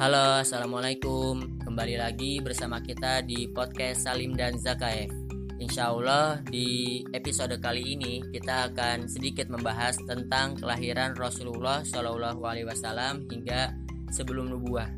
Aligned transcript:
Halo, 0.00 0.40
assalamualaikum. 0.40 1.60
Kembali 1.60 2.00
lagi 2.00 2.40
bersama 2.40 2.80
kita 2.80 3.20
di 3.20 3.52
podcast 3.52 4.08
Salim 4.08 4.32
dan 4.32 4.56
Zakaev. 4.56 5.12
Insya 5.60 5.92
Allah 5.92 6.40
di 6.40 7.04
episode 7.12 7.60
kali 7.60 8.00
ini 8.00 8.24
kita 8.32 8.72
akan 8.72 9.12
sedikit 9.12 9.52
membahas 9.52 10.00
tentang 10.08 10.56
kelahiran 10.56 11.12
Rasulullah 11.12 11.84
Shallallahu 11.84 12.40
Alaihi 12.48 12.64
Wasallam 12.64 13.28
hingga 13.28 13.76
sebelum 14.08 14.48
nubuah. 14.48 14.88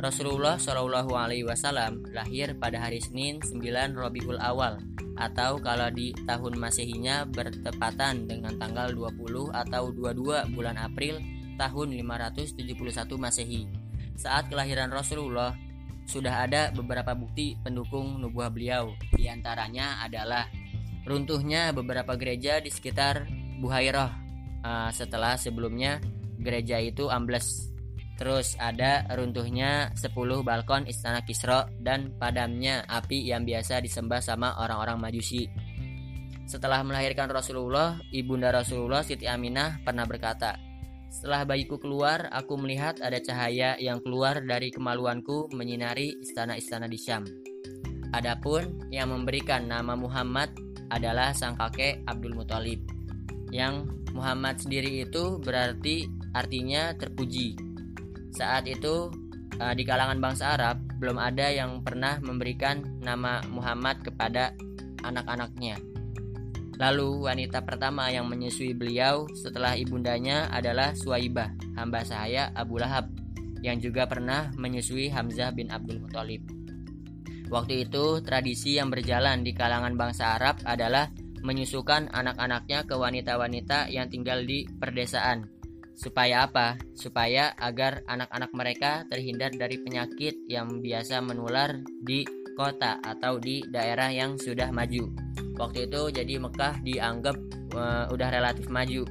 Rasulullah 0.00 0.56
Shallallahu 0.56 1.12
Alaihi 1.12 1.44
Wasallam 1.44 2.08
lahir 2.16 2.56
pada 2.56 2.80
hari 2.80 3.04
Senin 3.04 3.44
9 3.44 3.60
Robiul 4.00 4.40
Awal 4.40 4.80
atau 5.20 5.60
kalau 5.60 5.92
di 5.92 6.16
tahun 6.24 6.56
Masehinya 6.56 7.28
bertepatan 7.28 8.24
dengan 8.24 8.56
tanggal 8.56 8.96
20 8.96 9.12
atau 9.52 9.92
22 9.92 10.56
bulan 10.56 10.80
April 10.80 11.20
tahun 11.60 11.92
571 12.00 12.64
Masehi. 13.20 13.77
Saat 14.18 14.50
kelahiran 14.50 14.90
Rasulullah 14.90 15.54
sudah 16.08 16.48
ada 16.48 16.74
beberapa 16.74 17.14
bukti 17.14 17.54
pendukung 17.62 18.18
nubuah 18.18 18.50
beliau. 18.50 18.98
Di 19.14 19.30
antaranya 19.30 20.02
adalah 20.02 20.50
runtuhnya 21.06 21.70
beberapa 21.70 22.18
gereja 22.18 22.58
di 22.58 22.72
sekitar 22.72 23.30
Buhairah 23.62 24.10
uh, 24.66 24.90
setelah 24.90 25.38
sebelumnya 25.38 26.02
gereja 26.42 26.82
itu 26.82 27.06
ambles. 27.06 27.70
Terus 28.18 28.58
ada 28.58 29.06
runtuhnya 29.14 29.94
10 29.94 30.10
balkon 30.42 30.90
istana 30.90 31.22
Kisra 31.22 31.70
dan 31.78 32.18
padamnya 32.18 32.82
api 32.90 33.30
yang 33.30 33.46
biasa 33.46 33.78
disembah 33.78 34.18
sama 34.18 34.58
orang-orang 34.58 34.98
Majusi. 34.98 35.46
Setelah 36.48 36.82
melahirkan 36.82 37.30
Rasulullah, 37.30 38.02
ibunda 38.10 38.50
Rasulullah 38.50 39.06
Siti 39.06 39.30
Aminah 39.30 39.78
pernah 39.86 40.02
berkata, 40.02 40.67
setelah 41.08 41.48
bayiku 41.48 41.80
keluar, 41.80 42.28
aku 42.28 42.60
melihat 42.60 43.00
ada 43.00 43.16
cahaya 43.18 43.74
yang 43.80 43.98
keluar 44.04 44.44
dari 44.44 44.68
kemaluanku 44.68 45.48
menyinari 45.56 46.20
istana-istana 46.20 46.84
di 46.84 47.00
Syam. 47.00 47.24
Adapun 48.12 48.88
yang 48.88 49.12
memberikan 49.12 49.68
nama 49.68 49.96
Muhammad 49.96 50.52
adalah 50.88 51.36
sang 51.36 51.56
kakek 51.56 52.04
Abdul 52.08 52.36
Muthalib. 52.36 52.80
Yang 53.52 53.88
Muhammad 54.12 54.60
sendiri 54.60 55.04
itu 55.04 55.40
berarti 55.40 56.08
artinya 56.32 56.92
terpuji. 56.96 57.56
Saat 58.32 58.68
itu 58.68 59.12
eh, 59.60 59.74
di 59.76 59.84
kalangan 59.84 60.20
bangsa 60.20 60.56
Arab 60.56 60.80
belum 61.00 61.20
ada 61.20 61.48
yang 61.52 61.80
pernah 61.84 62.20
memberikan 62.20 62.84
nama 63.00 63.40
Muhammad 63.48 64.00
kepada 64.04 64.52
anak-anaknya. 65.04 65.76
Lalu 66.78 67.26
wanita 67.26 67.66
pertama 67.66 68.06
yang 68.14 68.30
menyusui 68.30 68.70
beliau 68.70 69.26
setelah 69.34 69.74
ibundanya 69.74 70.46
adalah 70.54 70.94
Suwaibah, 70.94 71.50
hamba 71.74 72.06
sahaya 72.06 72.54
Abu 72.54 72.78
Lahab, 72.78 73.10
yang 73.66 73.82
juga 73.82 74.06
pernah 74.06 74.54
menyusui 74.54 75.10
Hamzah 75.10 75.50
bin 75.50 75.74
Abdul 75.74 75.98
Muthalib. 75.98 76.46
Waktu 77.50 77.90
itu, 77.90 78.22
tradisi 78.22 78.78
yang 78.78 78.94
berjalan 78.94 79.42
di 79.42 79.50
kalangan 79.58 79.98
bangsa 79.98 80.38
Arab 80.38 80.62
adalah 80.62 81.10
menyusukan 81.42 82.14
anak-anaknya 82.14 82.86
ke 82.86 82.94
wanita-wanita 82.94 83.90
yang 83.90 84.06
tinggal 84.06 84.46
di 84.46 84.62
perdesaan. 84.68 85.50
Supaya 85.98 86.46
apa? 86.46 86.78
Supaya 86.94 87.58
agar 87.58 88.06
anak-anak 88.06 88.54
mereka 88.54 89.02
terhindar 89.10 89.50
dari 89.50 89.82
penyakit 89.82 90.46
yang 90.46 90.78
biasa 90.78 91.18
menular 91.18 91.82
di 92.06 92.22
kota 92.58 92.98
atau 92.98 93.38
di 93.38 93.62
daerah 93.70 94.10
yang 94.10 94.34
sudah 94.34 94.74
maju. 94.74 95.06
Waktu 95.54 95.86
itu 95.86 96.10
jadi 96.10 96.42
Mekah 96.42 96.82
dianggap 96.82 97.36
uh, 97.78 98.10
udah 98.10 98.28
relatif 98.34 98.66
maju. 98.66 99.06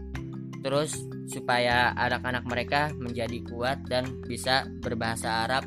Terus 0.59 0.99
supaya 1.31 1.95
anak-anak 1.95 2.43
mereka 2.43 2.91
menjadi 2.99 3.39
kuat 3.47 3.87
dan 3.87 4.19
bisa 4.27 4.67
berbahasa 4.83 5.47
Arab 5.47 5.63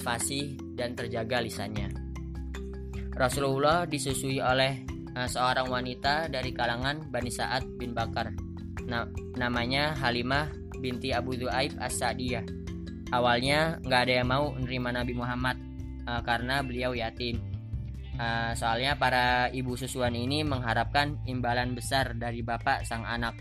fasih 0.00 0.56
dan 0.72 0.96
terjaga 0.96 1.44
lisannya. 1.44 1.92
Rasulullah 3.12 3.84
disusui 3.84 4.40
oleh 4.40 4.88
uh, 5.12 5.28
seorang 5.28 5.68
wanita 5.68 6.32
dari 6.32 6.56
kalangan 6.56 7.12
Bani 7.12 7.28
Sa'ad 7.28 7.76
bin 7.76 7.92
Bakar. 7.92 8.32
Nah, 8.88 9.04
namanya 9.36 9.92
Halimah 10.00 10.48
binti 10.80 11.12
Abu 11.12 11.36
Du'aib 11.36 11.76
As-Sa'diyah. 11.76 12.46
Awalnya 13.12 13.80
nggak 13.84 14.00
ada 14.08 14.14
yang 14.22 14.28
mau 14.28 14.52
menerima 14.52 15.02
Nabi 15.02 15.12
Muhammad 15.16 15.67
uh, 16.08 16.24
karena 16.24 16.64
beliau 16.64 16.96
yatim 16.96 17.58
Uh, 18.18 18.50
soalnya 18.58 18.98
para 18.98 19.46
ibu 19.54 19.78
susuan 19.78 20.10
ini 20.10 20.42
mengharapkan 20.42 21.22
imbalan 21.30 21.78
besar 21.78 22.18
dari 22.18 22.42
bapak 22.42 22.82
sang 22.82 23.06
anak. 23.06 23.38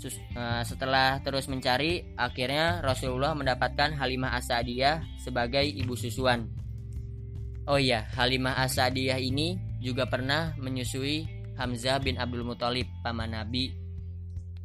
Sus, 0.00 0.16
uh, 0.32 0.64
setelah 0.64 1.20
terus 1.20 1.52
mencari, 1.52 2.16
akhirnya 2.16 2.80
Rasulullah 2.80 3.36
mendapatkan 3.36 3.92
Halimah 3.92 4.40
Asadiyah 4.40 5.04
sebagai 5.20 5.68
ibu 5.68 5.92
susuan. 5.92 6.48
Oh 7.68 7.76
iya, 7.76 8.08
Halimah 8.16 8.56
Asadiyah 8.64 9.20
ini 9.20 9.60
juga 9.84 10.08
pernah 10.08 10.56
menyusui 10.56 11.28
Hamzah 11.60 12.00
bin 12.00 12.16
Abdul 12.16 12.48
Muthalib 12.48 12.88
paman 13.04 13.36
Nabi 13.36 13.68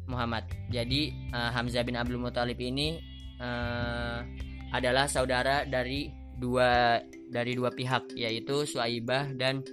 Muhammad. 0.08 0.48
Jadi 0.72 1.12
uh, 1.28 1.52
Hamzah 1.52 1.84
bin 1.84 2.00
Abdul 2.00 2.24
Muthalib 2.24 2.56
ini 2.56 2.96
uh, 3.36 4.24
adalah 4.72 5.04
saudara 5.04 5.68
dari 5.68 6.21
dua 6.38 7.00
dari 7.32 7.56
dua 7.56 7.72
pihak 7.72 8.12
yaitu 8.14 8.68
Suaibah 8.68 9.32
dan 9.32 9.64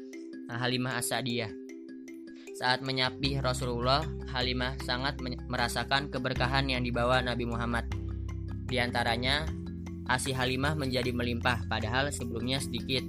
Halimah 0.50 0.98
Asadiyah. 0.98 1.52
Saat 2.58 2.84
menyapih 2.84 3.40
Rasulullah, 3.40 4.04
Halimah 4.36 4.76
sangat 4.84 5.22
merasakan 5.24 6.12
keberkahan 6.12 6.68
yang 6.68 6.84
dibawa 6.84 7.24
Nabi 7.24 7.48
Muhammad. 7.48 7.88
Di 8.68 8.82
antaranya, 8.84 9.48
ASI 10.10 10.36
Halimah 10.36 10.76
menjadi 10.76 11.14
melimpah 11.16 11.70
padahal 11.70 12.12
sebelumnya 12.12 12.60
sedikit. 12.60 13.06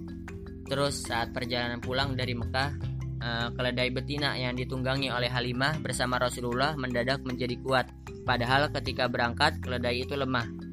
Terus 0.70 1.02
saat 1.02 1.34
perjalanan 1.34 1.82
pulang 1.82 2.14
dari 2.14 2.36
Mekah, 2.36 2.70
eh, 3.18 3.48
keledai 3.56 3.90
betina 3.90 4.38
yang 4.38 4.54
ditunggangi 4.54 5.10
oleh 5.10 5.26
Halimah 5.26 5.82
bersama 5.82 6.20
Rasulullah 6.22 6.78
mendadak 6.78 7.24
menjadi 7.26 7.58
kuat. 7.58 7.90
Padahal 8.22 8.70
ketika 8.70 9.10
berangkat, 9.10 9.58
keledai 9.58 10.06
itu 10.06 10.14
lemah 10.14 10.69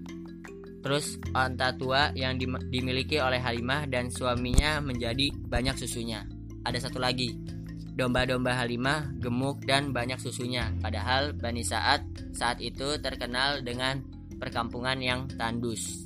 Terus 0.81 1.17
onta 1.33 1.73
tua 1.73 2.13
yang 2.13 2.38
dimiliki 2.69 3.17
oleh 3.17 3.41
Halimah 3.41 3.89
dan 3.89 4.13
suaminya 4.13 4.79
menjadi 4.79 5.33
banyak 5.33 5.75
susunya. 5.75 6.23
Ada 6.63 6.88
satu 6.88 7.01
lagi, 7.01 7.33
domba-domba 7.97 8.53
Halimah 8.53 9.17
gemuk 9.17 9.65
dan 9.65 9.89
banyak 9.89 10.21
susunya. 10.21 10.69
Padahal 10.79 11.33
Bani 11.33 11.65
Sa'ad 11.65 12.05
saat 12.38 12.61
itu 12.61 13.01
terkenal 13.01 13.65
dengan 13.65 14.05
perkampungan 14.38 15.01
yang 15.01 15.25
tandus. 15.33 16.05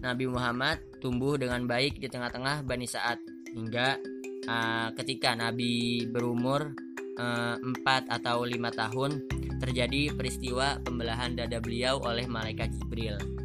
Nabi 0.00 0.30
Muhammad 0.30 0.80
tumbuh 1.02 1.36
dengan 1.36 1.66
baik 1.66 1.98
di 1.98 2.08
tengah-tengah 2.08 2.62
Bani 2.64 2.86
Sa'ad 2.86 3.18
hingga 3.52 3.98
uh, 4.46 4.88
ketika 4.96 5.34
Nabi 5.34 6.06
berumur 6.08 6.72
uh, 7.18 7.56
4 7.58 8.16
atau 8.20 8.46
5 8.46 8.54
tahun 8.72 9.10
terjadi 9.60 10.16
peristiwa 10.16 10.80
pembelahan 10.80 11.36
dada 11.36 11.60
beliau 11.60 12.00
oleh 12.00 12.24
malaikat 12.24 12.72
Jibril. 12.80 13.39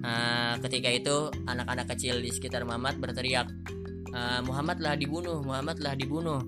Uh, 0.00 0.56
ketika 0.64 0.88
itu 0.88 1.16
anak-anak 1.44 1.92
kecil 1.92 2.24
di 2.24 2.32
sekitar 2.32 2.64
Muhammad 2.64 2.96
berteriak, 2.96 3.52
uh, 4.16 4.40
Muhammadlah 4.40 4.96
dibunuh, 4.96 5.44
Muhammadlah 5.44 5.92
dibunuh. 5.92 6.40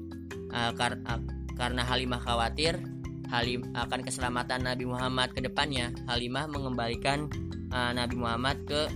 Uh, 0.53 0.73
kar 0.73 0.97
uh, 1.05 1.21
karena 1.57 1.85
Halimah 1.85 2.21
khawatir 2.21 2.81
Halim 3.29 3.65
akan 3.77 4.01
keselamatan 4.05 4.65
Nabi 4.65 4.89
Muhammad 4.89 5.37
ke 5.37 5.45
depannya, 5.45 5.93
Halimah 6.09 6.49
mengembalikan 6.49 7.29
uh, 7.73 7.93
Nabi 7.93 8.17
Muhammad 8.17 8.65
ke 8.65 8.89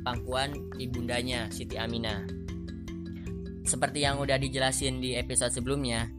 pangkuan 0.00 0.56
ibundanya 0.80 1.52
Siti 1.52 1.76
Aminah. 1.76 2.24
Seperti 3.68 4.04
yang 4.04 4.16
udah 4.16 4.40
dijelasin 4.40 5.04
di 5.04 5.14
episode 5.14 5.52
sebelumnya, 5.52 6.10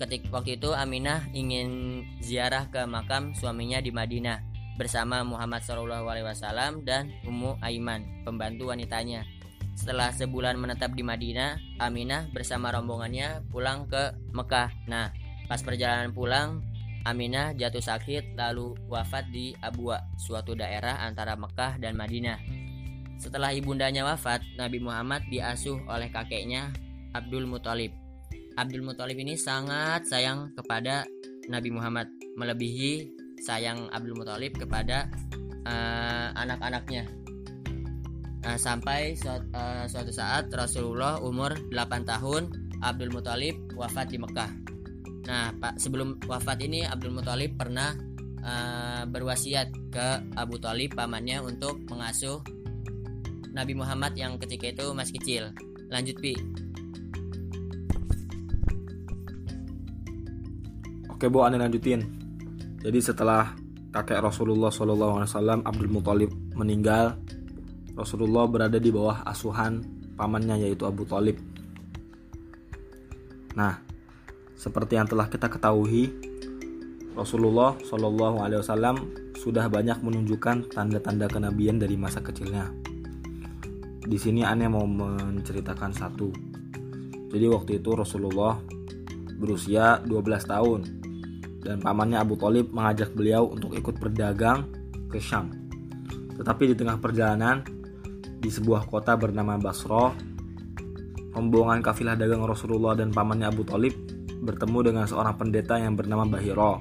ketika 0.00 0.32
waktu 0.32 0.56
itu 0.56 0.72
Aminah 0.72 1.28
ingin 1.36 2.00
ziarah 2.24 2.72
ke 2.72 2.86
makam 2.88 3.36
suaminya 3.36 3.82
di 3.84 3.92
Madinah 3.92 4.49
bersama 4.80 5.20
Muhammad 5.20 5.60
SAW 5.60 6.80
dan 6.88 7.12
Ummu 7.28 7.60
Aiman, 7.60 8.24
pembantu 8.24 8.72
wanitanya. 8.72 9.28
Setelah 9.76 10.08
sebulan 10.08 10.56
menetap 10.56 10.96
di 10.96 11.04
Madinah, 11.04 11.60
Aminah 11.76 12.32
bersama 12.32 12.72
rombongannya 12.72 13.44
pulang 13.52 13.84
ke 13.84 14.16
Mekah. 14.32 14.72
Nah, 14.88 15.12
pas 15.52 15.60
perjalanan 15.60 16.16
pulang, 16.16 16.64
Aminah 17.04 17.52
jatuh 17.52 17.84
sakit 17.84 18.40
lalu 18.40 18.72
wafat 18.88 19.28
di 19.28 19.52
Abwa, 19.60 20.00
suatu 20.16 20.56
daerah 20.56 21.04
antara 21.04 21.36
Mekah 21.36 21.76
dan 21.76 21.92
Madinah. 22.00 22.40
Setelah 23.20 23.52
ibundanya 23.52 24.08
wafat, 24.08 24.40
Nabi 24.56 24.80
Muhammad 24.80 25.28
diasuh 25.28 25.76
oleh 25.92 26.08
kakeknya 26.08 26.72
Abdul 27.12 27.44
Muthalib. 27.44 27.92
Abdul 28.56 28.80
Muthalib 28.80 29.20
ini 29.20 29.36
sangat 29.36 30.08
sayang 30.08 30.56
kepada 30.56 31.04
Nabi 31.52 31.68
Muhammad, 31.68 32.08
melebihi 32.36 33.19
sayang 33.40 33.88
Abdul 33.90 34.14
Muthalib 34.14 34.54
kepada 34.54 35.08
uh, 35.64 36.28
anak-anaknya. 36.36 37.08
Nah, 38.40 38.56
sampai 38.56 39.16
suatu, 39.16 39.44
uh, 39.52 39.84
suatu 39.84 40.12
saat 40.12 40.48
Rasulullah 40.52 41.20
umur 41.20 41.52
8 41.72 42.08
tahun, 42.08 42.42
Abdul 42.80 43.12
Muthalib 43.12 43.76
wafat 43.76 44.12
di 44.12 44.18
Mekah. 44.20 44.50
Nah, 45.28 45.52
Pak, 45.56 45.76
sebelum 45.76 46.16
wafat 46.24 46.64
ini 46.64 46.84
Abdul 46.88 47.12
Muthalib 47.12 47.60
pernah 47.60 47.92
uh, 48.40 49.04
berwasiat 49.04 49.92
ke 49.92 50.08
Abu 50.36 50.56
Talib 50.56 50.96
pamannya 50.96 51.44
untuk 51.44 51.84
mengasuh 51.92 52.40
Nabi 53.52 53.76
Muhammad 53.76 54.16
yang 54.16 54.40
ketika 54.40 54.72
itu 54.72 54.86
masih 54.96 55.14
kecil. 55.20 55.42
Lanjut 55.92 56.16
Pi. 56.22 56.34
Oke 61.10 61.28
Bu, 61.28 61.44
aneh 61.44 61.60
lanjutin. 61.60 62.19
Jadi 62.80 62.96
setelah 63.04 63.52
kakek 63.92 64.24
Rasulullah 64.24 64.72
SAW 64.72 65.60
Abdul 65.68 65.92
Muthalib 65.92 66.32
meninggal, 66.56 67.20
Rasulullah 67.92 68.48
berada 68.48 68.80
di 68.80 68.88
bawah 68.88 69.20
asuhan 69.28 69.84
pamannya 70.16 70.64
yaitu 70.64 70.88
Abu 70.88 71.04
Talib. 71.04 71.36
Nah, 73.52 73.84
seperti 74.56 74.96
yang 74.96 75.04
telah 75.04 75.28
kita 75.28 75.52
ketahui, 75.52 76.08
Rasulullah 77.12 77.76
SAW 77.84 78.96
sudah 79.36 79.68
banyak 79.68 80.00
menunjukkan 80.00 80.72
tanda-tanda 80.72 81.28
kenabian 81.28 81.76
dari 81.76 82.00
masa 82.00 82.24
kecilnya. 82.24 82.72
Di 84.00 84.16
sini 84.16 84.40
aneh 84.40 84.72
mau 84.72 84.88
menceritakan 84.88 85.92
satu. 85.92 86.32
Jadi 87.28 87.44
waktu 87.44 87.76
itu 87.76 87.92
Rasulullah 87.92 88.56
berusia 89.36 90.00
12 90.04 90.48
tahun 90.48 90.99
dan 91.60 91.80
pamannya 91.80 92.20
Abu 92.20 92.36
Talib 92.40 92.72
mengajak 92.72 93.12
beliau 93.12 93.48
untuk 93.48 93.76
ikut 93.76 94.00
berdagang 94.00 94.68
ke 95.12 95.20
Syam. 95.20 95.52
Tetapi 96.40 96.72
di 96.72 96.74
tengah 96.76 96.96
perjalanan 96.96 97.60
di 98.40 98.48
sebuah 98.48 98.88
kota 98.88 99.12
bernama 99.20 99.60
Basro, 99.60 100.16
rombongan 101.36 101.84
kafilah 101.84 102.16
dagang 102.16 102.42
Rasulullah 102.48 102.96
dan 102.96 103.12
pamannya 103.12 103.52
Abu 103.52 103.62
Talib 103.68 103.92
bertemu 104.40 104.78
dengan 104.92 105.04
seorang 105.04 105.36
pendeta 105.36 105.76
yang 105.76 105.94
bernama 105.94 106.24
Bahiro. 106.24 106.80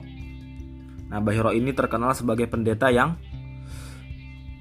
Nah, 1.12 1.20
Bahiro 1.20 1.52
ini 1.52 1.75
terkenal 1.75 2.16
sebagai 2.16 2.48
pendeta 2.48 2.88
yang 2.88 3.20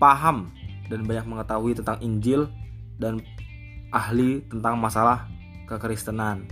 paham 0.02 0.50
dan 0.90 1.06
banyak 1.06 1.26
mengetahui 1.28 1.78
tentang 1.78 2.02
Injil 2.02 2.50
dan 2.98 3.22
ahli 3.94 4.42
tentang 4.50 4.80
masalah 4.80 5.30
kekristenan. 5.70 6.48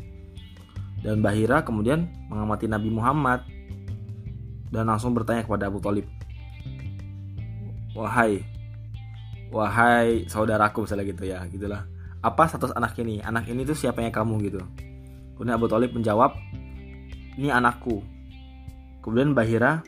Dan 1.03 1.21
Bahira 1.21 1.67
kemudian 1.67 2.07
mengamati 2.31 2.71
Nabi 2.71 2.95
Muhammad 2.95 3.56
dan 4.77 4.93
langsung 4.93 5.17
bertanya 5.17 5.41
kepada 5.49 5.73
Abu 5.73 5.81
Talib. 5.81 6.05
Wahai, 7.97 8.45
wahai 9.49 10.29
saudaraku 10.29 10.85
misalnya 10.85 11.09
gitu 11.09 11.25
ya, 11.25 11.41
gitulah. 11.49 11.89
Apa 12.21 12.45
status 12.45 12.77
anak 12.77 12.93
ini? 13.01 13.25
Anak 13.25 13.49
ini 13.49 13.65
tuh 13.65 13.73
siapanya 13.73 14.13
kamu 14.13 14.37
gitu. 14.45 14.61
Kemudian 15.33 15.57
Abu 15.57 15.65
Talib 15.73 15.97
menjawab, 15.97 16.37
ini 17.41 17.49
anakku. 17.49 18.05
Kemudian 19.01 19.33
Bahira 19.33 19.81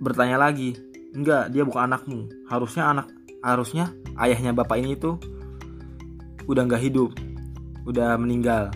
bertanya 0.00 0.40
lagi, 0.40 0.72
enggak 1.12 1.52
dia 1.52 1.68
bukan 1.68 1.92
anakmu. 1.92 2.32
Harusnya 2.48 2.96
anak, 2.96 3.12
harusnya 3.44 3.92
ayahnya 4.16 4.56
bapak 4.56 4.80
ini 4.80 4.96
tuh 4.96 5.20
udah 6.48 6.64
nggak 6.64 6.80
hidup, 6.80 7.12
udah 7.84 8.16
meninggal. 8.16 8.72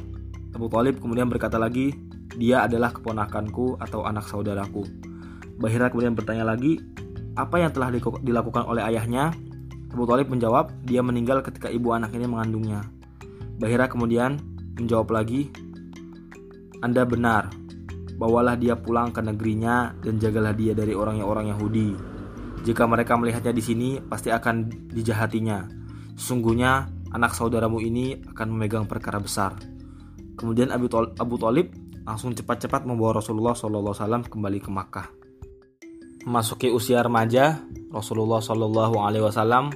Abu 0.53 0.69
Talib 0.69 1.01
kemudian 1.01 1.33
berkata 1.33 1.57
lagi, 1.57 1.97
dia 2.37 2.69
adalah 2.69 2.93
keponakanku 2.93 3.81
atau 3.81 4.05
anak 4.05 4.29
saudaraku. 4.29 4.85
Bahira 5.57 5.89
kemudian 5.89 6.13
bertanya 6.13 6.45
lagi, 6.45 6.79
apa 7.37 7.61
yang 7.61 7.73
telah 7.73 7.89
dilakukan 8.21 8.69
oleh 8.69 8.85
ayahnya? 8.85 9.33
Abu 9.89 10.05
Talib 10.05 10.29
menjawab, 10.29 10.85
dia 10.85 11.01
meninggal 11.01 11.41
ketika 11.41 11.73
ibu 11.73 11.97
anak 11.97 12.13
ini 12.13 12.29
mengandungnya. 12.29 12.85
Bahira 13.57 13.89
kemudian 13.89 14.37
menjawab 14.77 15.09
lagi, 15.09 15.49
Anda 16.85 17.09
benar, 17.09 17.49
bawalah 18.21 18.61
dia 18.61 18.77
pulang 18.77 19.17
ke 19.17 19.25
negerinya 19.25 19.97
dan 20.05 20.21
jagalah 20.21 20.53
dia 20.53 20.77
dari 20.77 20.93
orang-orang 20.93 21.49
Yahudi. 21.57 21.97
Jika 22.69 22.85
mereka 22.85 23.17
melihatnya 23.17 23.57
di 23.57 23.65
sini, 23.65 23.89
pasti 24.05 24.29
akan 24.29 24.69
dijahatinya. 24.93 25.65
Sesungguhnya 26.21 26.93
anak 27.17 27.33
saudaramu 27.33 27.81
ini 27.81 28.21
akan 28.37 28.53
memegang 28.53 28.85
perkara 28.85 29.17
besar. 29.17 29.57
Kemudian 30.37 30.69
Abu 31.17 31.37
Talib 31.41 31.73
langsung 32.07 32.31
cepat-cepat 32.33 32.87
membawa 32.87 33.19
Rasulullah 33.19 33.53
SAW 33.53 34.31
kembali 34.31 34.59
ke 34.63 34.71
Makkah. 34.71 35.11
Memasuki 36.23 36.71
usia 36.71 37.03
remaja, 37.03 37.59
Rasulullah 37.91 38.39
SAW 38.39 39.75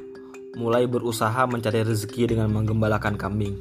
mulai 0.55 0.87
berusaha 0.87 1.47
mencari 1.51 1.83
rezeki 1.83 2.35
dengan 2.35 2.55
menggembalakan 2.55 3.19
kambing. 3.19 3.59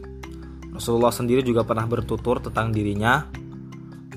Rasulullah 0.69 1.11
sendiri 1.11 1.41
juga 1.41 1.65
pernah 1.65 1.89
bertutur 1.89 2.39
tentang 2.39 2.69
dirinya, 2.69 3.25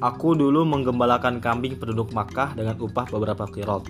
Aku 0.02 0.34
dulu 0.34 0.66
menggembalakan 0.66 1.38
kambing 1.38 1.78
penduduk 1.78 2.10
Makkah 2.10 2.58
dengan 2.58 2.74
upah 2.82 3.06
beberapa 3.06 3.46
kirot. 3.46 3.86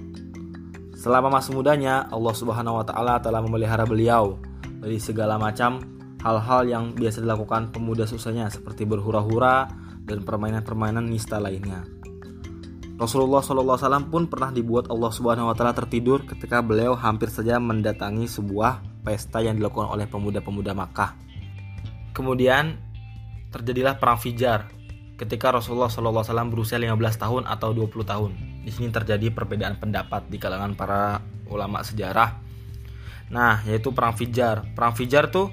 Selama 0.93 1.33
masa 1.33 1.57
mudanya, 1.57 2.05
Allah 2.13 2.37
Subhanahu 2.37 2.77
wa 2.77 2.85
taala 2.85 3.17
telah 3.17 3.41
memelihara 3.41 3.89
beliau 3.89 4.37
dari 4.85 5.01
segala 5.01 5.41
macam 5.41 5.81
hal-hal 6.21 6.69
yang 6.69 6.85
biasa 6.93 7.25
dilakukan 7.25 7.73
pemuda 7.73 8.05
susahnya 8.05 8.53
seperti 8.53 8.85
berhura-hura, 8.85 9.73
dan 10.13 10.21
permainan-permainan 10.29 11.09
nista 11.09 11.41
lainnya. 11.41 11.89
Rasulullah 13.01 13.43
SAW 13.43 14.13
pun 14.13 14.29
pernah 14.29 14.53
dibuat 14.55 14.87
Allah 14.93 15.11
Subhanahu 15.11 15.51
Wa 15.51 15.57
Taala 15.59 15.75
tertidur 15.75 16.23
ketika 16.29 16.63
beliau 16.63 16.95
hampir 16.95 17.33
saja 17.33 17.57
mendatangi 17.57 18.31
sebuah 18.31 19.03
pesta 19.03 19.43
yang 19.43 19.59
dilakukan 19.59 19.91
oleh 19.91 20.07
pemuda-pemuda 20.07 20.71
Makkah. 20.71 21.19
Kemudian 22.15 22.79
terjadilah 23.51 23.99
perang 23.99 24.23
Fijar 24.23 24.71
ketika 25.19 25.51
Rasulullah 25.51 25.91
SAW 25.91 26.23
berusia 26.47 26.79
15 26.79 26.95
tahun 27.19 27.43
atau 27.51 27.75
20 27.75 27.91
tahun. 28.07 28.31
Di 28.63 28.71
sini 28.71 28.95
terjadi 28.95 29.35
perbedaan 29.35 29.83
pendapat 29.83 30.31
di 30.31 30.39
kalangan 30.39 30.79
para 30.79 31.19
ulama 31.51 31.83
sejarah. 31.83 32.39
Nah, 33.35 33.67
yaitu 33.67 33.91
perang 33.91 34.15
Fijar. 34.15 34.63
Perang 34.79 34.95
Fijar 34.95 35.27
tuh 35.27 35.51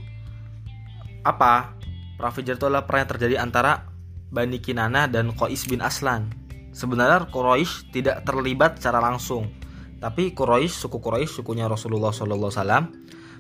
apa? 1.26 1.74
Perang 2.14 2.34
Fijar 2.36 2.62
itu 2.62 2.66
adalah 2.70 2.86
perang 2.86 3.08
yang 3.08 3.12
terjadi 3.18 3.36
antara 3.42 3.89
Bani 4.30 4.62
Kinana 4.62 5.10
dan 5.10 5.34
Qais 5.34 5.66
bin 5.66 5.82
Aslan. 5.82 6.30
Sebenarnya 6.70 7.26
Quraisy 7.30 7.90
tidak 7.90 8.24
terlibat 8.30 8.78
secara 8.78 9.02
langsung, 9.02 9.50
tapi 9.98 10.32
Quraisy 10.32 10.86
suku 10.86 11.02
Quraisy 11.02 11.42
sukunya 11.42 11.66
Rasulullah 11.66 12.14
SAW 12.14 12.94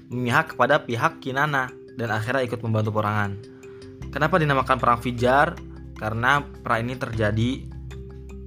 memihak 0.09 0.57
kepada 0.57 0.81
pihak 0.83 1.21
Kinana 1.21 1.69
dan 1.95 2.09
akhirnya 2.09 2.41
ikut 2.41 2.59
membantu 2.65 2.97
perangan. 2.97 3.37
Kenapa 4.09 4.41
dinamakan 4.41 4.77
perang 4.81 4.99
Fijar? 4.99 5.53
Karena 5.93 6.41
perang 6.41 6.89
ini 6.89 6.95
terjadi 6.97 7.51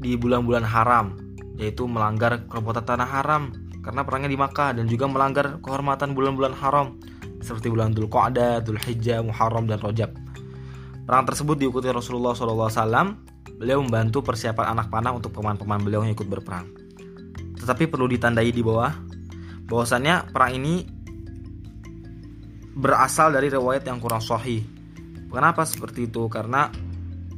di 0.03 0.13
bulan-bulan 0.19 0.67
haram, 0.67 1.15
yaitu 1.55 1.87
melanggar 1.87 2.43
kerobotan 2.51 2.83
tanah 2.83 3.07
haram 3.07 3.55
karena 3.83 4.03
perangnya 4.03 4.31
di 4.31 4.39
Makkah 4.39 4.75
dan 4.75 4.91
juga 4.91 5.07
melanggar 5.07 5.63
kehormatan 5.63 6.15
bulan-bulan 6.15 6.55
haram 6.59 6.99
seperti 7.43 7.71
bulan 7.71 7.95
Dzulqa'dah, 7.95 8.63
Dzulhijjah, 8.63 9.23
Muharram 9.27 9.67
dan 9.67 9.79
Rajab. 9.83 10.11
Perang 11.13 11.29
tersebut 11.29 11.61
diikuti 11.61 11.93
Rasulullah 11.93 12.33
SAW. 12.33 12.89
Beliau 13.61 13.85
membantu 13.85 14.25
persiapan 14.25 14.73
anak 14.73 14.89
panah 14.89 15.13
untuk 15.13 15.37
pemain-pemain 15.37 15.85
beliau 15.85 16.09
yang 16.09 16.17
ikut 16.17 16.25
berperang. 16.25 16.65
Tetapi 17.61 17.85
perlu 17.85 18.09
ditandai 18.09 18.49
di 18.49 18.65
bawah 18.65 18.89
bahwasannya 19.69 20.33
perang 20.33 20.57
ini 20.57 20.89
berasal 22.73 23.29
dari 23.37 23.53
riwayat 23.53 23.85
yang 23.85 24.01
kurang 24.01 24.25
sahih. 24.25 24.65
Kenapa 25.29 25.69
seperti 25.69 26.09
itu? 26.09 26.33
Karena 26.33 26.73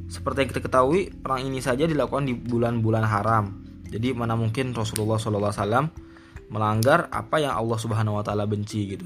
seperti 0.07 0.47
yang 0.47 0.49
kita 0.55 0.63
ketahui, 0.63 1.11
perang 1.11 1.43
ini 1.43 1.59
saja 1.59 1.83
dilakukan 1.83 2.31
di 2.31 2.31
bulan-bulan 2.31 3.03
haram. 3.03 3.59
Jadi 3.91 4.15
mana 4.15 4.39
mungkin 4.39 4.71
Rasulullah 4.71 5.19
SAW 5.19 5.91
melanggar 6.47 7.11
apa 7.11 7.43
yang 7.43 7.51
Allah 7.51 7.75
Subhanahu 7.75 8.23
Wa 8.23 8.23
Taala 8.23 8.47
benci 8.47 8.95
gitu. 8.95 9.03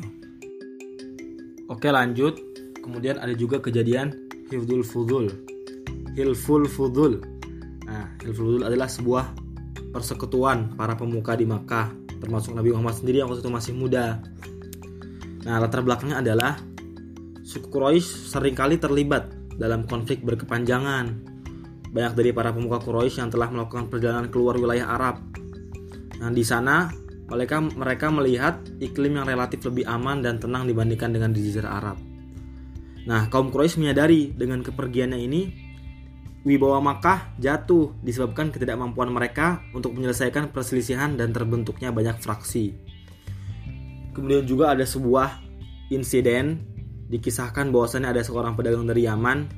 Oke 1.74 1.90
lanjut. 1.90 2.38
Kemudian 2.86 3.18
ada 3.18 3.34
juga 3.34 3.58
kejadian 3.58 4.29
Hifdul 4.50 4.82
Fudul 4.82 5.30
Hilful 6.18 6.66
Fudul 6.66 7.22
Nah, 7.86 8.14
Hilful 8.22 8.58
Fudul 8.58 8.64
adalah 8.66 8.90
sebuah 8.90 9.26
persekutuan 9.90 10.78
para 10.78 10.94
pemuka 10.94 11.34
di 11.34 11.46
Makkah 11.46 12.10
termasuk 12.20 12.54
Nabi 12.54 12.76
Muhammad 12.76 13.00
sendiri 13.00 13.24
yang 13.24 13.32
waktu 13.32 13.42
itu 13.42 13.50
masih 13.52 13.74
muda. 13.74 14.20
Nah, 15.48 15.56
latar 15.58 15.82
belakangnya 15.82 16.20
adalah 16.20 16.60
suku 17.42 17.72
Quraisy 17.72 18.30
sering 18.30 18.54
kali 18.54 18.76
terlibat 18.76 19.32
dalam 19.56 19.88
konflik 19.88 20.22
berkepanjangan. 20.22 21.26
Banyak 21.90 22.14
dari 22.14 22.30
para 22.36 22.54
pemuka 22.54 22.84
Quraisy 22.84 23.24
yang 23.24 23.32
telah 23.34 23.50
melakukan 23.50 23.90
perjalanan 23.90 24.30
keluar 24.30 24.60
wilayah 24.60 24.94
Arab. 24.94 25.24
Nah, 26.20 26.30
di 26.30 26.44
sana 26.44 26.92
mereka 27.32 27.64
mereka 27.64 28.12
melihat 28.12 28.62
iklim 28.84 29.18
yang 29.18 29.26
relatif 29.26 29.64
lebih 29.66 29.88
aman 29.88 30.22
dan 30.22 30.38
tenang 30.38 30.68
dibandingkan 30.68 31.10
dengan 31.16 31.32
di 31.32 31.40
Jazirah 31.48 31.72
Arab. 31.82 32.09
Nah, 33.10 33.26
kaum 33.34 33.50
Quraisy 33.50 33.82
menyadari 33.82 34.30
dengan 34.30 34.62
kepergiannya 34.62 35.18
ini 35.18 35.42
wibawa 36.46 36.78
Makkah 36.78 37.34
jatuh 37.42 37.98
disebabkan 38.06 38.54
ketidakmampuan 38.54 39.10
mereka 39.10 39.66
untuk 39.74 39.98
menyelesaikan 39.98 40.54
perselisihan 40.54 41.18
dan 41.18 41.34
terbentuknya 41.34 41.90
banyak 41.90 42.22
fraksi. 42.22 42.78
Kemudian 44.14 44.46
juga 44.46 44.78
ada 44.78 44.86
sebuah 44.86 45.42
insiden 45.90 46.62
dikisahkan 47.10 47.74
bahwasannya 47.74 48.14
ada 48.14 48.22
seorang 48.22 48.54
pedagang 48.54 48.86
dari 48.86 49.10
Yaman 49.10 49.50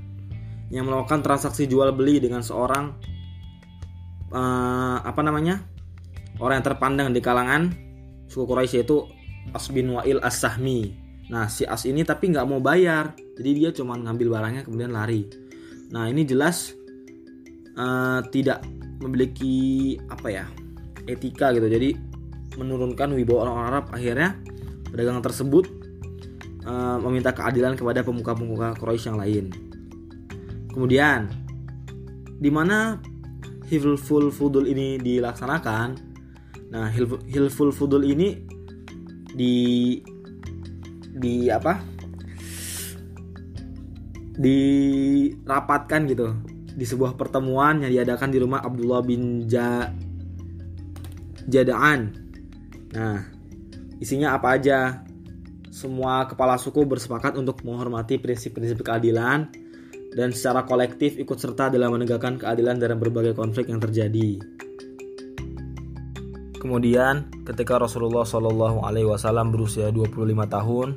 yang 0.72 0.88
melakukan 0.88 1.20
transaksi 1.20 1.68
jual 1.68 1.92
beli 1.92 2.24
dengan 2.24 2.40
seorang 2.40 2.96
uh, 4.32 5.04
apa 5.04 5.20
namanya 5.20 5.60
orang 6.40 6.64
yang 6.64 6.68
terpandang 6.72 7.12
di 7.12 7.20
kalangan 7.20 7.76
suku 8.32 8.48
Quraisy 8.48 8.80
yaitu 8.80 9.04
As 9.52 9.68
bin 9.68 9.92
Wa'il 9.92 10.24
As-Sahmi. 10.24 11.01
Nah, 11.32 11.48
si 11.48 11.64
As 11.64 11.88
ini 11.88 12.04
tapi 12.04 12.30
nggak 12.36 12.44
mau 12.44 12.60
bayar. 12.60 13.16
Jadi 13.40 13.50
dia 13.56 13.70
cuma 13.72 13.96
ngambil 13.96 14.28
barangnya 14.28 14.62
kemudian 14.68 14.92
lari. 14.92 15.26
Nah, 15.96 16.12
ini 16.12 16.28
jelas 16.28 16.76
uh, 17.80 18.20
tidak 18.30 18.62
memiliki 19.00 19.96
apa 20.12 20.28
ya? 20.28 20.46
etika 21.10 21.50
gitu. 21.56 21.66
Jadi 21.66 21.98
menurunkan 22.60 23.16
wibawa 23.16 23.48
orang 23.48 23.58
Arab 23.72 23.86
akhirnya 23.96 24.38
pedagang 24.92 25.24
tersebut 25.24 25.66
uh, 26.68 27.00
meminta 27.02 27.32
keadilan 27.32 27.74
kepada 27.80 28.06
pemuka-pemuka 28.06 28.78
Quraisy 28.78 29.08
yang 29.10 29.20
lain. 29.20 29.46
Kemudian 30.72 31.32
di 32.38 32.50
mana 32.54 33.00
Hilful 33.72 34.30
Fudul 34.30 34.68
ini 34.68 35.00
dilaksanakan. 35.00 36.12
Nah, 36.72 36.88
Hilful 37.28 37.72
Fudul 37.72 38.08
ini 38.08 38.36
di 39.32 39.56
di 41.12 41.52
apa? 41.52 42.02
dirapatkan 44.42 46.02
gitu 46.08 46.34
di 46.72 46.86
sebuah 46.88 47.20
pertemuan 47.20 47.84
yang 47.84 47.92
diadakan 47.92 48.32
di 48.32 48.40
rumah 48.40 48.64
Abdullah 48.64 49.04
bin 49.04 49.46
ja 49.46 49.92
Jadaan. 51.42 52.14
Nah, 52.94 53.18
isinya 53.98 54.38
apa 54.38 54.56
aja? 54.56 55.04
Semua 55.74 56.30
kepala 56.30 56.56
suku 56.62 56.86
bersepakat 56.86 57.34
untuk 57.34 57.66
menghormati 57.66 58.22
prinsip-prinsip 58.22 58.86
keadilan 58.86 59.50
dan 60.14 60.30
secara 60.36 60.68
kolektif 60.68 61.18
ikut 61.18 61.40
serta 61.40 61.74
dalam 61.74 61.98
menegakkan 61.98 62.38
keadilan 62.38 62.78
dalam 62.78 63.02
berbagai 63.02 63.34
konflik 63.34 63.74
yang 63.74 63.82
terjadi. 63.82 64.38
Kemudian, 66.62 67.34
ketika 67.42 67.82
Rasulullah 67.82 68.22
Shallallahu 68.22 68.86
Alaihi 68.86 69.10
Wasallam 69.10 69.50
berusia 69.50 69.90
25 69.90 70.14
tahun, 70.46 70.88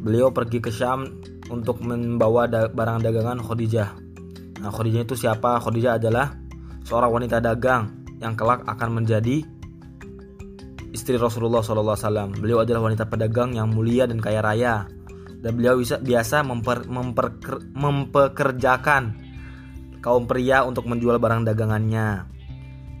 beliau 0.00 0.32
pergi 0.32 0.64
ke 0.64 0.72
Syam 0.72 1.20
untuk 1.52 1.84
membawa 1.84 2.48
barang 2.48 3.04
dagangan 3.04 3.36
Khadijah. 3.44 3.90
Nah, 4.64 4.72
Khadijah 4.72 5.04
itu 5.04 5.12
siapa? 5.12 5.60
Khadijah 5.60 6.00
adalah 6.00 6.32
seorang 6.88 7.20
wanita 7.20 7.36
dagang 7.36 8.08
yang 8.16 8.32
kelak 8.32 8.64
akan 8.64 9.04
menjadi 9.04 9.44
istri 10.96 11.20
Rasulullah 11.20 11.60
SAW. 11.60 12.40
Beliau 12.40 12.64
adalah 12.64 12.88
wanita 12.88 13.12
pedagang 13.12 13.52
yang 13.60 13.68
mulia 13.68 14.08
dan 14.08 14.24
kaya 14.24 14.40
raya. 14.40 14.88
Dan 15.38 15.52
beliau 15.52 15.76
bisa 15.76 16.00
biasa 16.00 16.40
memper, 16.48 16.88
memper, 16.88 17.36
mempekerjakan 17.76 19.20
kaum 20.00 20.24
pria 20.24 20.64
untuk 20.64 20.88
menjual 20.88 21.20
barang 21.20 21.44
dagangannya. 21.44 22.37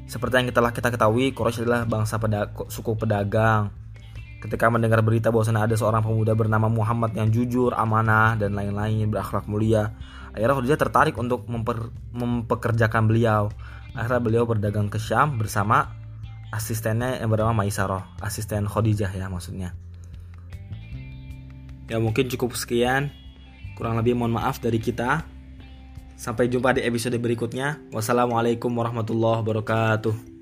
Seperti 0.08 0.40
yang 0.40 0.48
telah 0.56 0.72
kita 0.72 0.88
ketahui, 0.88 1.36
Quraisy 1.36 1.68
adalah 1.68 1.84
bangsa 1.84 2.16
pedag 2.16 2.56
suku 2.72 2.96
pedagang. 2.96 3.68
Ketika 4.40 4.72
mendengar 4.72 5.04
berita 5.04 5.28
bahwa 5.28 5.44
ada 5.44 5.76
seorang 5.76 6.00
pemuda 6.00 6.32
bernama 6.32 6.72
Muhammad 6.72 7.12
yang 7.12 7.28
jujur, 7.28 7.76
amanah, 7.76 8.40
dan 8.40 8.56
lain-lain 8.56 9.12
berakhlak 9.12 9.44
mulia, 9.44 9.92
akhirnya 10.32 10.56
Khadijah 10.56 10.80
tertarik 10.80 11.14
untuk 11.20 11.44
memper, 11.44 11.92
mempekerjakan 12.16 13.04
beliau. 13.04 13.52
Akhirnya 13.92 14.22
beliau 14.24 14.44
berdagang 14.48 14.88
ke 14.88 14.96
Syam 14.96 15.36
bersama 15.36 15.92
asistennya 16.56 17.20
yang 17.20 17.28
bernama 17.28 17.60
Maisarah, 17.60 18.16
asisten 18.24 18.64
Khadijah 18.64 19.12
ya 19.12 19.28
maksudnya. 19.28 19.76
Ya 21.88 22.00
mungkin 22.00 22.32
cukup 22.32 22.56
sekian. 22.56 23.12
Kurang 23.76 24.00
lebih 24.00 24.16
mohon 24.16 24.32
maaf 24.32 24.60
dari 24.60 24.80
kita. 24.80 25.24
Sampai 26.18 26.50
jumpa 26.50 26.74
di 26.74 26.82
episode 26.82 27.14
berikutnya. 27.22 27.78
Wassalamualaikum 27.94 28.74
warahmatullahi 28.74 29.38
wabarakatuh. 29.38 30.37